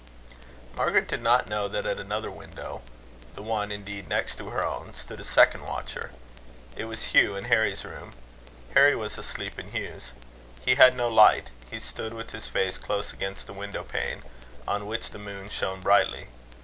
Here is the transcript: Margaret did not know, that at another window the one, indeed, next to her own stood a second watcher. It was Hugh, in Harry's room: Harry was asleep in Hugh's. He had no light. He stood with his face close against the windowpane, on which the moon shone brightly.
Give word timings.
Margaret 0.75 1.07
did 1.07 1.21
not 1.21 1.47
know, 1.47 1.67
that 1.67 1.85
at 1.85 1.99
another 1.99 2.31
window 2.31 2.81
the 3.35 3.43
one, 3.43 3.71
indeed, 3.71 4.07
next 4.07 4.35
to 4.37 4.49
her 4.49 4.65
own 4.65 4.95
stood 4.95 5.19
a 5.19 5.23
second 5.23 5.67
watcher. 5.67 6.09
It 6.75 6.85
was 6.85 7.13
Hugh, 7.13 7.35
in 7.35 7.43
Harry's 7.43 7.85
room: 7.85 8.13
Harry 8.73 8.95
was 8.95 9.19
asleep 9.19 9.59
in 9.59 9.73
Hugh's. 9.73 10.09
He 10.65 10.73
had 10.73 10.95
no 10.97 11.07
light. 11.07 11.51
He 11.69 11.79
stood 11.79 12.13
with 12.15 12.31
his 12.31 12.47
face 12.47 12.79
close 12.79 13.13
against 13.13 13.45
the 13.45 13.53
windowpane, 13.53 14.23
on 14.67 14.87
which 14.87 15.11
the 15.11 15.19
moon 15.19 15.49
shone 15.49 15.81
brightly. 15.81 16.29